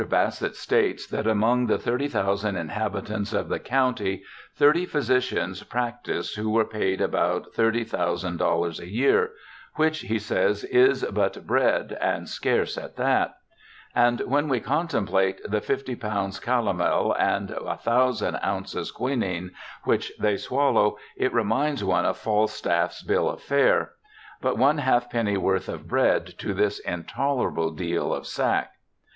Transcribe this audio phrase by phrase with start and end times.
[0.09, 4.23] Bassett states that among the 30,000 inhabitants of the county,
[4.55, 9.31] thirty physicians practised who were paid 14 BIOGRAPHICAL ESSAYS about 830,000 a year,'
[9.75, 13.35] which,' he says,' is but bread, and scarce at that';
[13.95, 16.41] and when we contemplate the 50 lb.
[16.41, 18.91] calomel and 1000 ozs.
[18.91, 19.51] quinine
[19.83, 25.11] which they swal low, it reminds one of Falstaff's bill of fare:* But one half
[25.11, 28.71] penny worth of bread to this intolerable deal of sack.'